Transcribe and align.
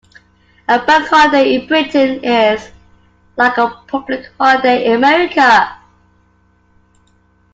A 0.67 0.83
Bank 0.83 1.07
Holiday 1.09 1.53
in 1.53 1.67
Britain 1.67 2.23
is 2.25 2.71
like 3.37 3.59
a 3.59 3.69
public 3.85 4.25
holiday 4.35 4.85
in 4.87 4.93
America 4.93 5.77